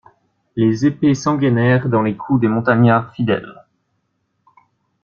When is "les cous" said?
2.01-2.39